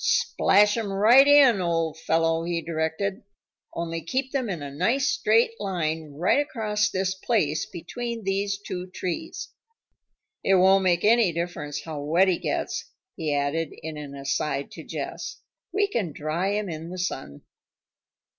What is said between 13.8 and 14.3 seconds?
in an